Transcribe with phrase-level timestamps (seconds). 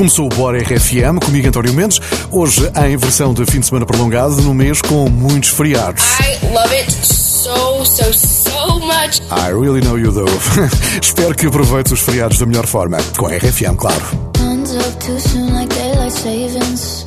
[0.00, 2.00] Começou o Bora RFM, comigo António Mendes,
[2.30, 6.02] hoje em versão de fim de semana prolongado, num mês com muitos feriados.
[6.20, 9.20] I love it so, so, so much.
[9.30, 10.24] I really know you do.
[11.02, 14.02] Espero que aproveite os feriados da melhor forma, com a RFM, claro.
[14.38, 17.04] Hands up too soon like daylight savings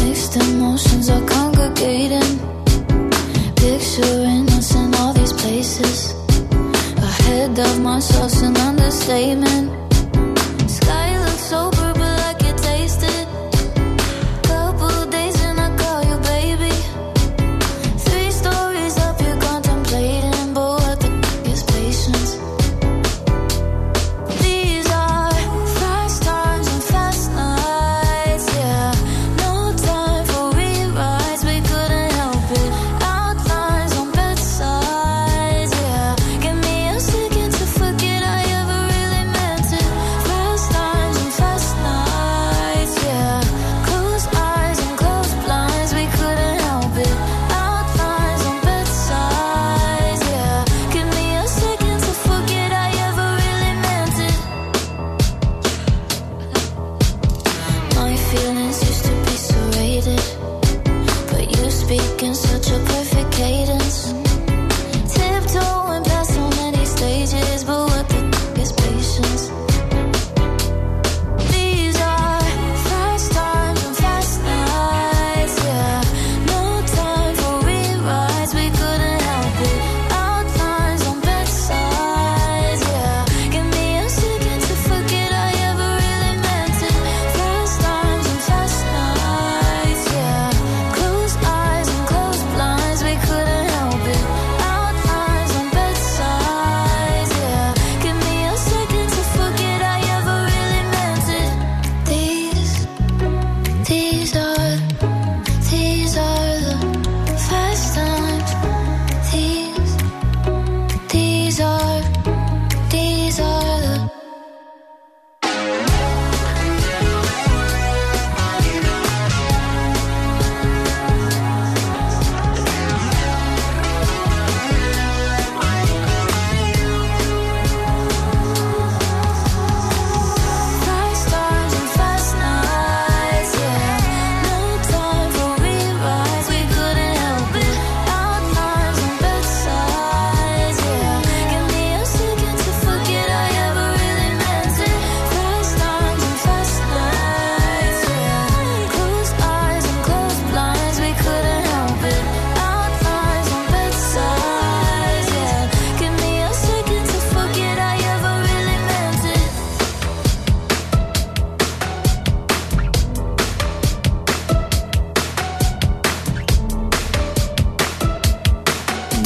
[0.00, 2.38] Mixed emotions are congregating
[3.56, 6.14] Picture innocence in all these places
[7.02, 9.72] Ahead of myself, an understatement
[10.68, 11.87] Sky looks sober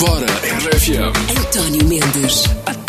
[0.02, 1.12] Bora, RFM.
[1.38, 2.81] António Mendes.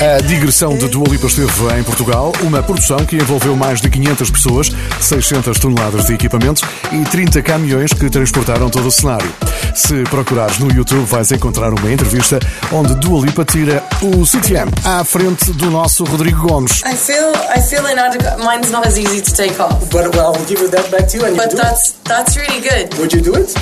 [0.00, 4.30] A digressão de Dua Lipa esteve em Portugal, uma produção que envolveu mais de 500
[4.30, 9.30] pessoas, 600 toneladas de equipamentos e 30 caminhões que transportaram todo o cenário.
[9.74, 12.40] Se procurares no YouTube, vais encontrar uma entrevista
[12.72, 16.80] onde Dua Lipa tira o CTM à frente do nosso Rodrigo Gomes.
[16.80, 18.38] I feel, I feel inadequate.
[18.38, 19.84] Mine's not as easy to take off.
[19.90, 22.98] But well, I'll give that back to you and But you that's, that's really good.
[22.98, 23.54] Would you do it?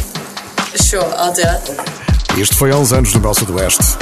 [0.84, 2.40] Sure, I'll do it.
[2.40, 3.98] Isto foi há uns anos no Balsa do Oeste.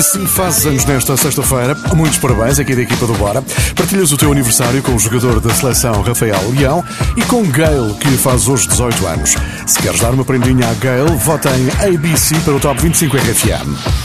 [0.00, 3.42] Se fazes anos nesta sexta-feira, muitos parabéns aqui da equipa do Bora.
[3.76, 6.84] Partilhas o teu aniversário com o jogador da seleção Rafael Leão
[7.16, 9.34] e com Gail, que faz hoje 18 anos.
[9.66, 14.01] Se queres dar uma prendinha à Gail, vota em ABC para o Top 25 RFM.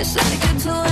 [0.00, 0.87] It's like a toy.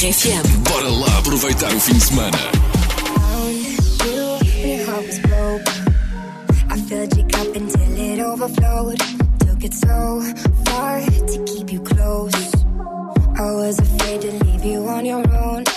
[0.00, 0.24] Manhãs
[0.70, 2.38] Bora lá aproveitar o fim de semana.
[13.40, 15.67] I was afraid to leave you on your own.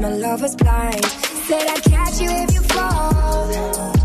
[0.00, 1.04] my love was blind.
[1.04, 3.97] Said I'd catch you if you fall.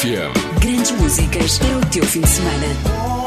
[0.00, 0.32] FM.
[0.60, 3.19] Grandes músicas para o teu fim de semana.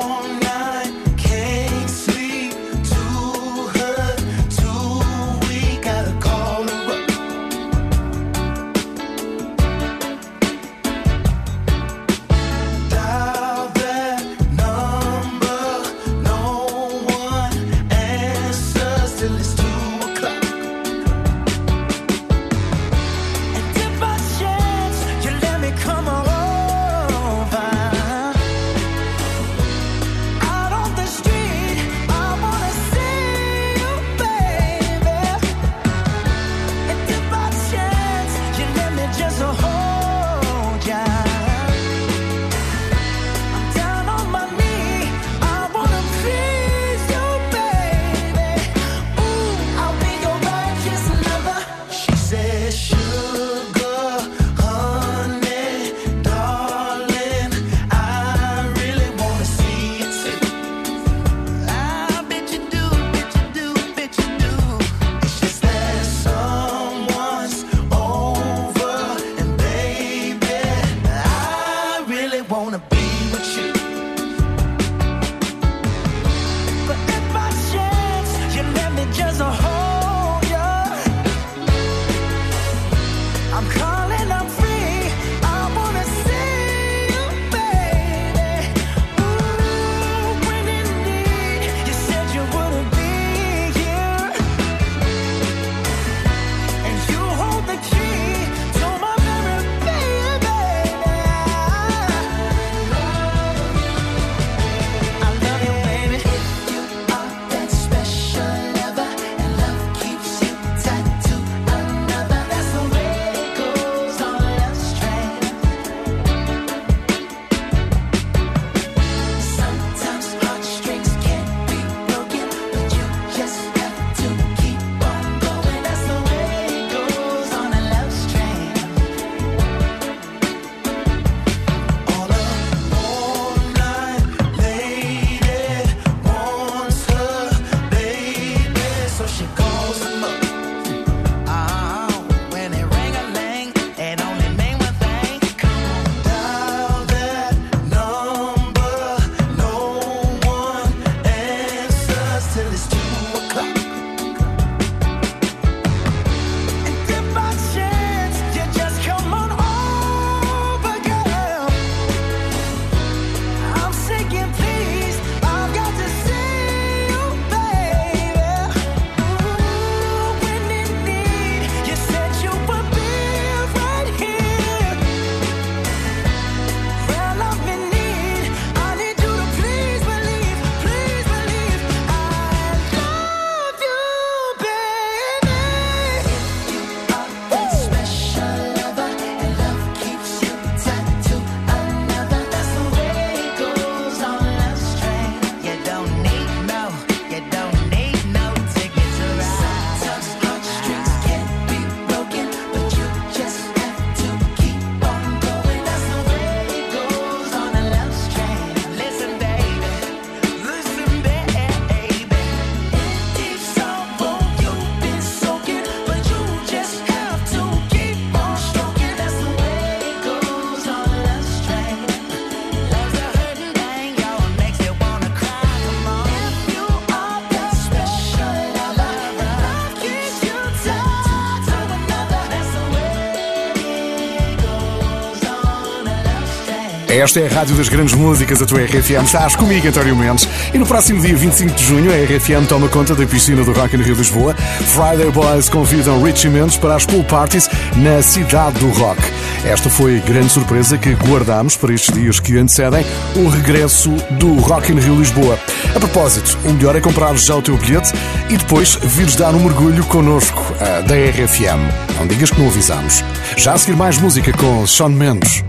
[237.23, 239.23] Esta é a Rádio das Grandes Músicas, a tua RFM.
[239.23, 240.45] Estás comigo, António Mendes.
[240.73, 243.95] E no próximo dia 25 de junho, a RFM toma conta da piscina do Rock
[243.95, 244.53] in Rio Lisboa.
[244.53, 249.21] Friday Boys convidam Richie Mendes para as pool parties na cidade do rock.
[249.63, 253.05] Esta foi grande surpresa que guardamos para estes dias que antecedem
[253.37, 255.57] o regresso do Rock in Rio Lisboa.
[255.95, 258.11] A propósito, o melhor é comprar já o teu bilhete
[258.49, 262.19] e depois vires dar um mergulho connosco, ah, da RFM.
[262.19, 263.23] Não digas que não avisamos.
[263.55, 265.63] Já a seguir mais música com Sean Mendes.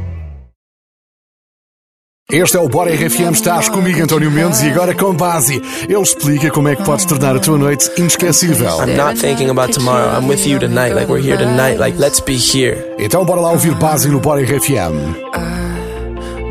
[2.31, 5.61] Este é o Bora RFM, estás comigo, António Mendes, e agora com base.
[5.87, 8.81] Ele explica como é que podes tornar a tua noite inesquecível.
[8.81, 10.19] I'm not thinking about tomorrow.
[10.19, 10.95] I'm with you tonight.
[10.95, 11.79] Like we're here tonight.
[11.79, 12.83] Like let's be here.
[12.99, 15.15] Então bora lá ouvir base no Bora RFM.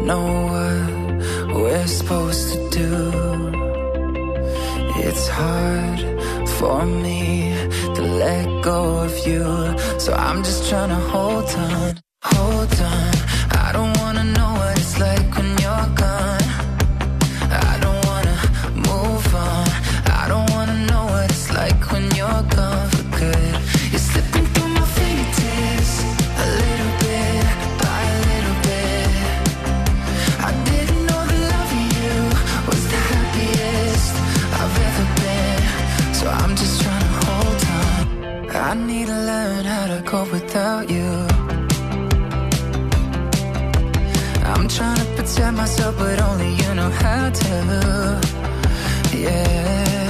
[0.06, 3.12] know what we're supposed to do.
[5.02, 6.00] It's hard
[6.50, 7.52] for me
[7.96, 9.44] to let go of you.
[9.98, 13.13] So I'm just trying to hold on, hold on.
[40.14, 41.10] Cope without you.
[44.52, 48.22] I'm trying to protect myself, but only you know how to.
[49.18, 50.03] Yeah.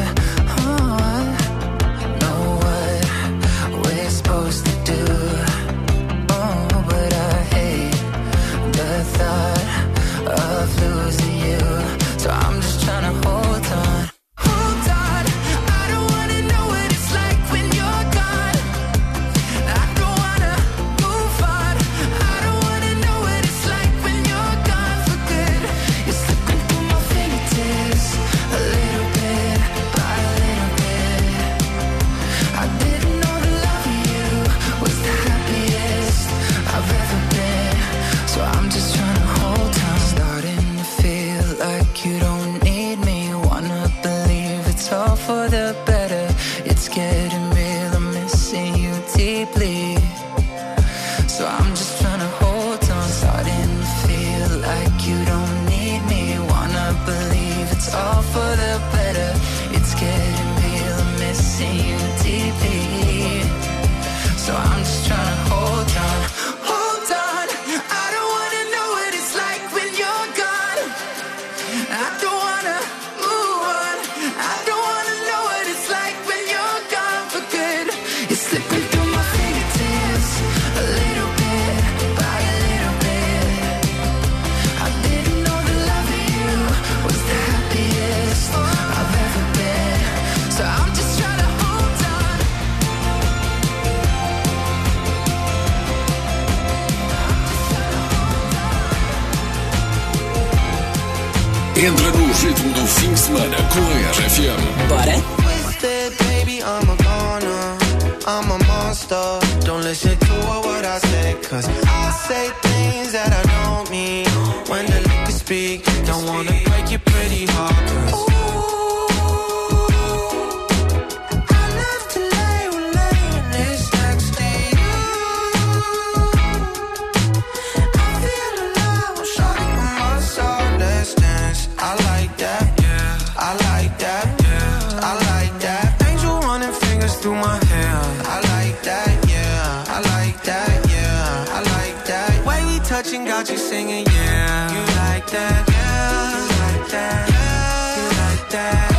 [143.44, 144.06] Got you singing.
[144.06, 144.72] Yeah.
[144.72, 145.70] You like that.
[145.70, 146.32] Yeah.
[146.32, 147.30] You like that.
[147.30, 147.98] Yeah.
[147.98, 148.90] You like that.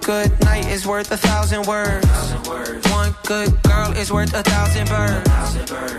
[0.00, 2.06] Good night is worth a thousand words.
[2.90, 5.28] One good girl is worth a thousand birds.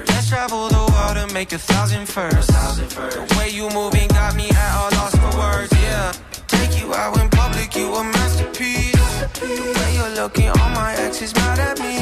[0.10, 2.52] Let's travel the world and make a thousand firsts.
[2.96, 5.72] The way you moving got me at a loss for words.
[5.74, 6.12] Yeah,
[6.48, 8.99] take you out in public, you a masterpiece.
[9.34, 9.46] The
[9.80, 11.94] way you're looking, all my exes mad at me.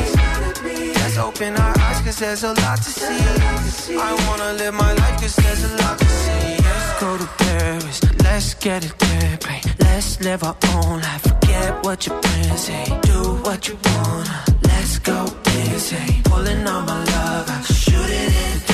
[0.94, 3.98] Let's open our eyes, cause there's a lot to see.
[3.98, 6.58] I wanna live my life, cause there's a lot to see.
[6.64, 9.40] Let's go to Paris, let's get it there.
[9.80, 12.86] Let's live our own life, forget what your friends say.
[13.02, 16.24] Do what you wanna, let's go insane.
[16.24, 18.67] Pulling on my love, I shoot it into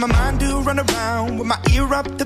[0.00, 2.25] my mind do run around with my ear up the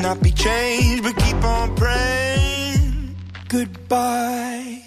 [0.00, 3.16] cannot be changed, but keep on praying.
[3.48, 4.77] Goodbye.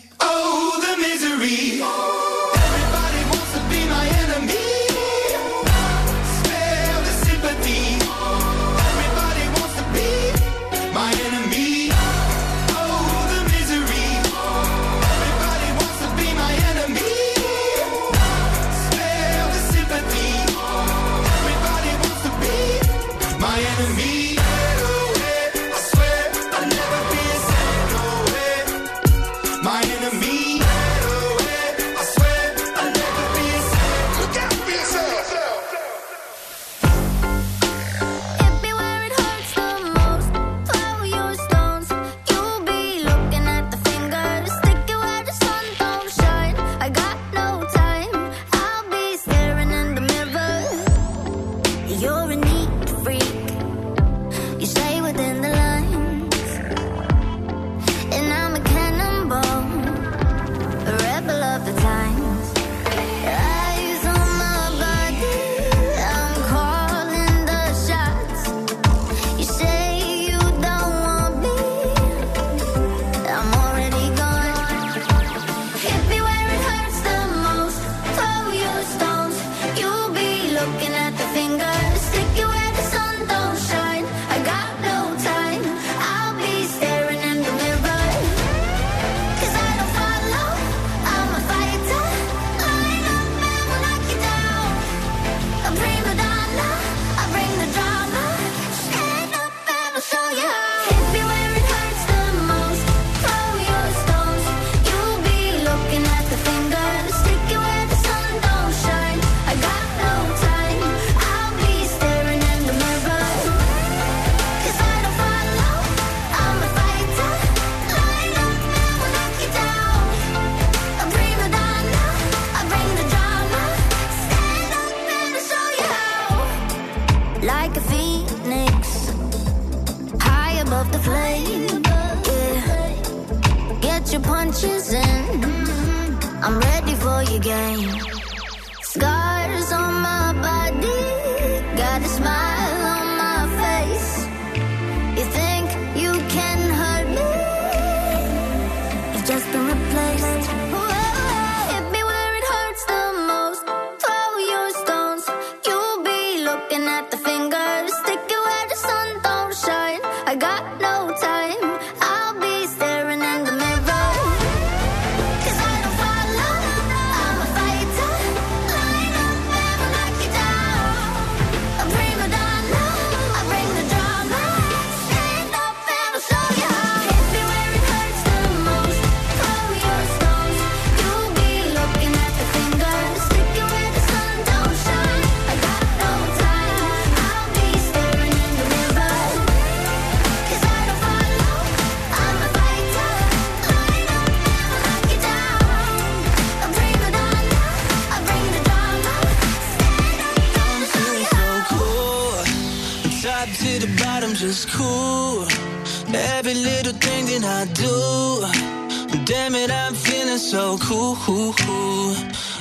[206.14, 209.26] Every little thing that I do.
[209.26, 211.16] Damn it, I'm feeling so cool.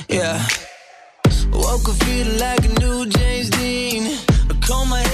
[0.07, 0.39] Yeah.
[1.51, 4.17] Woke up feeling like a new James Dean.
[4.49, 5.10] I comb my hair.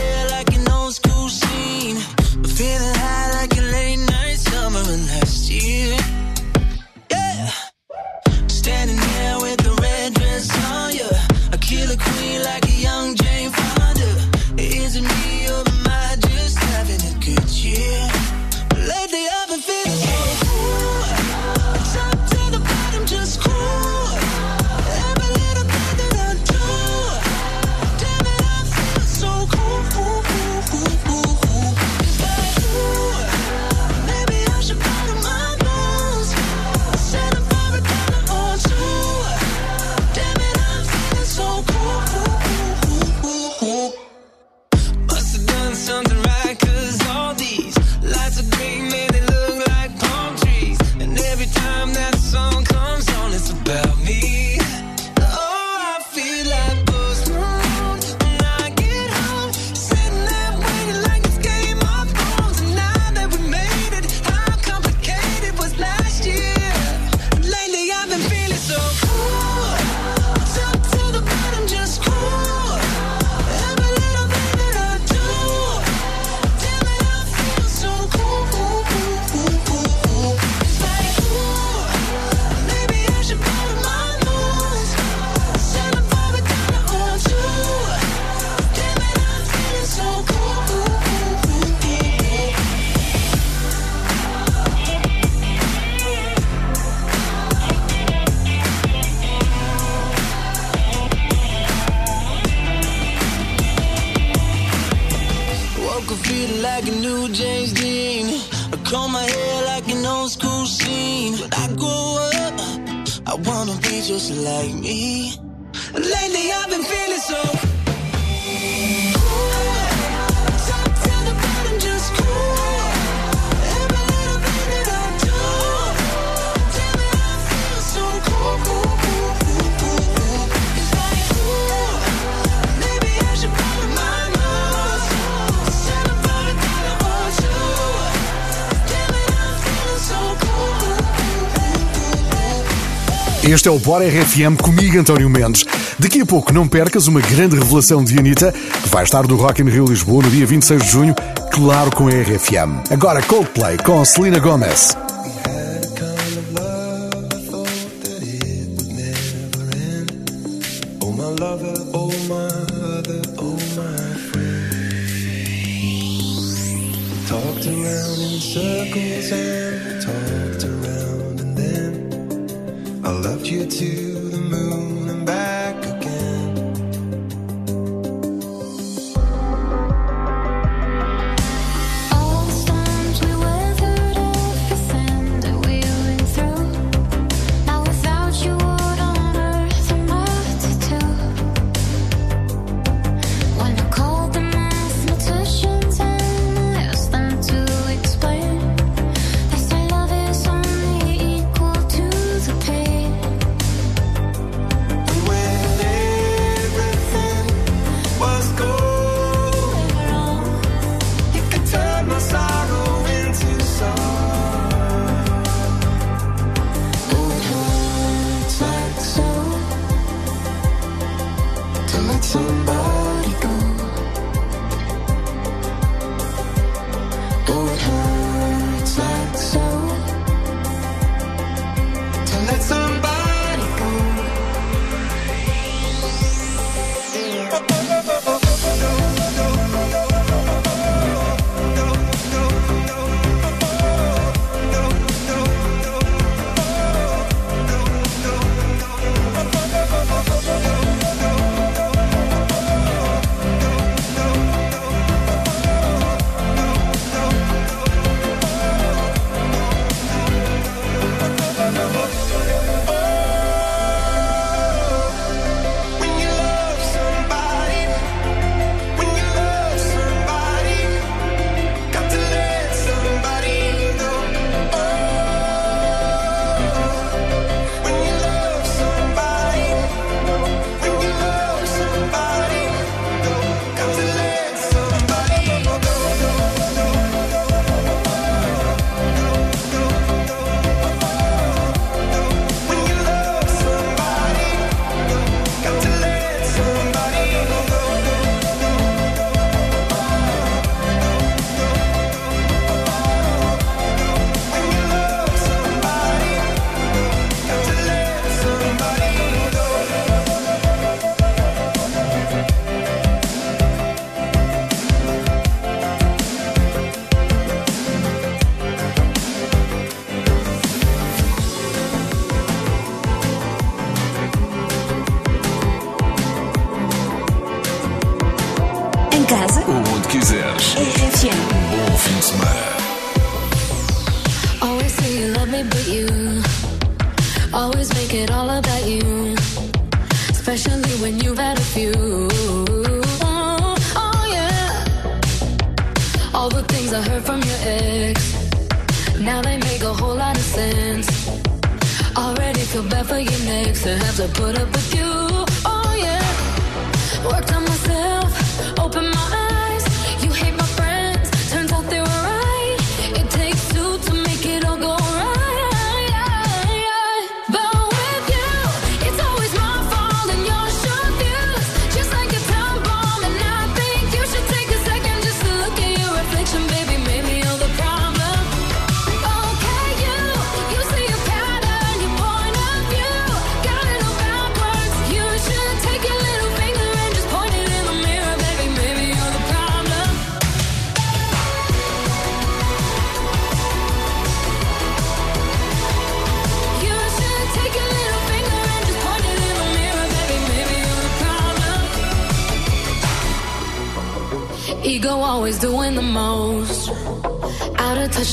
[143.58, 145.66] Este é o Bora RFM comigo, António Mendes.
[145.97, 149.64] Daqui a pouco não percas uma grande revelação de Anitta, que vai estar do Rock
[149.64, 151.16] in Rio Lisboa no dia 26 de junho,
[151.51, 152.84] claro com a RFM.
[152.91, 154.95] Agora Coldplay com a Selena Gomez.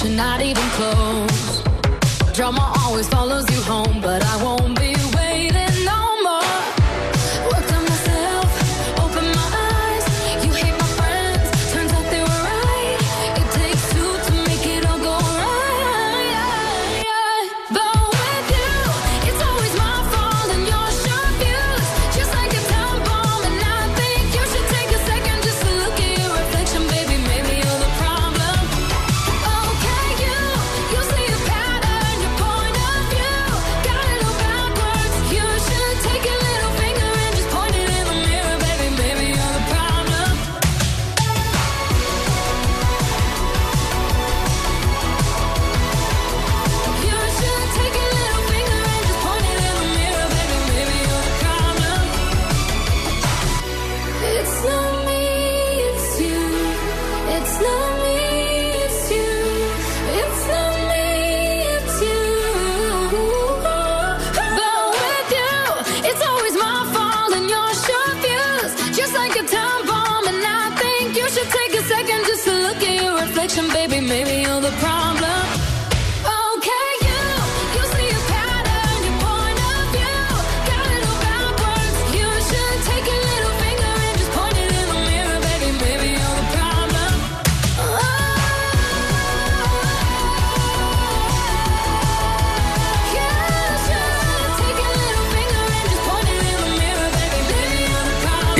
[0.05, 1.63] you're not even close.
[2.35, 4.74] Drama always follows you home, but I won't.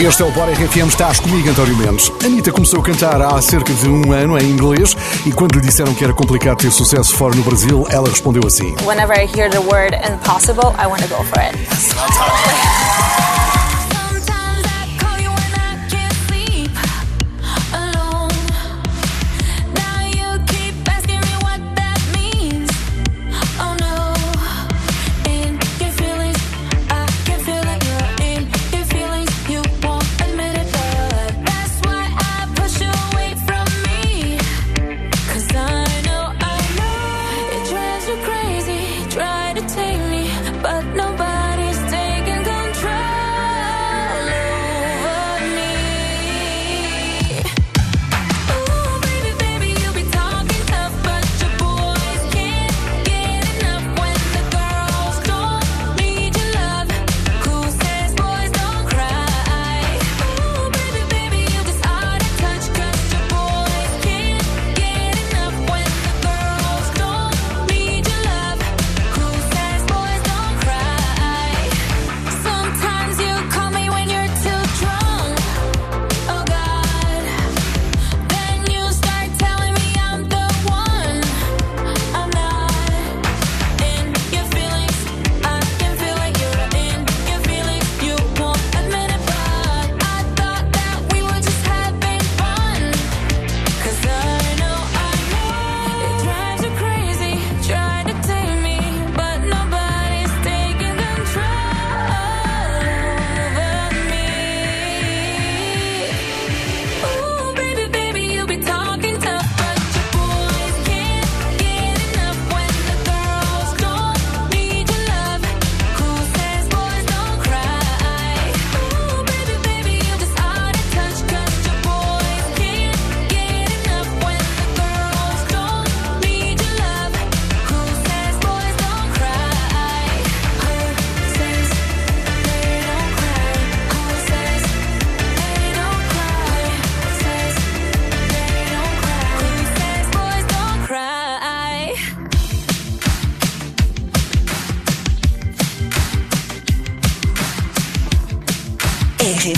[0.07, 2.13] Este é o Bora RFM, estás comigo, António Mendes.
[2.23, 4.95] Anitta começou a cantar há cerca de um ano em inglês
[5.25, 8.77] e quando lhe disseram que era complicado ter sucesso fora no Brasil, ela respondeu assim:
[8.85, 11.57] Whenever I hear the word impossible, I want to go for it.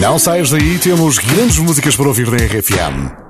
[0.00, 3.25] Não saias daí, temos grandes músicas para ouvir da RFM.